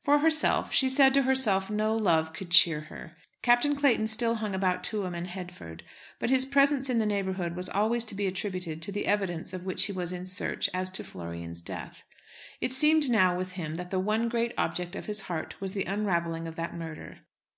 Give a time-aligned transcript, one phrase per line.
[0.00, 3.14] For herself, she said to herself no love could cheer her.
[3.42, 5.82] Captain Clayton still hung about Tuam and Headford,
[6.18, 9.66] but his presence in the neighbourhood was always to be attributed to the evidence of
[9.66, 12.04] which he was in search as to Florian's death.
[12.58, 15.84] It seemed now with him that the one great object of his heart was the
[15.84, 17.18] unravelling of that murder.